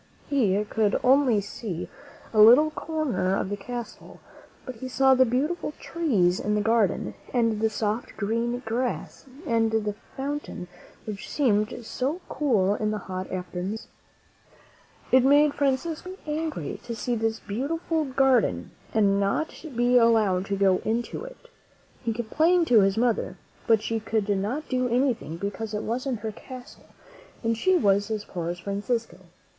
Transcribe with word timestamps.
He 0.31 0.63
could 0.67 0.99
only 1.03 1.41
see 1.41 1.87
a 2.33 2.39
little 2.41 2.71
corner 2.71 3.35
of 3.37 3.49
the 3.51 3.55
castle, 3.55 4.19
but 4.65 4.77
he 4.77 4.87
saw 4.87 5.13
the 5.13 5.25
beautiful 5.27 5.73
trees 5.79 6.39
in 6.39 6.55
the 6.55 6.59
garden, 6.61 7.13
and 7.35 7.61
the 7.61 7.69
soft, 7.69 8.17
green 8.17 8.63
grass 8.65 9.27
and 9.45 9.69
the 9.69 9.93
fountain 10.17 10.67
which 11.05 11.29
seemed 11.29 11.85
so 11.85 12.19
cool 12.29 12.73
in 12.73 12.89
the 12.89 12.97
hot 12.97 13.31
afternoons. 13.31 13.89
It 15.11 15.23
made 15.23 15.53
Francisco 15.53 16.15
very 16.25 16.37
angry 16.39 16.79
to 16.85 16.95
see 16.95 17.13
this 17.13 17.39
beautiful 17.39 18.05
garden 18.05 18.71
and 18.95 19.19
not 19.19 19.63
be 19.75 19.99
allowed 19.99 20.47
to 20.47 20.55
go 20.57 20.81
into 20.83 21.23
it. 21.25 21.47
He 22.03 22.11
complained 22.11 22.65
to 22.69 22.79
his 22.81 22.97
mother, 22.97 23.37
but 23.67 23.83
she 23.83 23.99
could 23.99 24.23
v^ 24.23 24.27
49 24.29 24.39
as; 24.39 24.39
ii^: 24.39 24.41
not 24.63 24.67
do 24.69 24.89
anything, 24.89 25.37
because 25.37 25.75
it 25.75 25.83
wasn't 25.83 26.21
her 26.21 26.31
castle, 26.31 26.87
and 27.43 27.55
she 27.55 27.77
was 27.77 28.09
as 28.09 28.25
poor 28.25 28.49
as 28.49 28.57
Francisco. 28.57 29.19